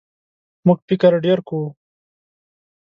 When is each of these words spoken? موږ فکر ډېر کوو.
موږ 0.67 0.79
فکر 0.87 1.11
ډېر 1.25 1.39
کوو. 1.47 1.67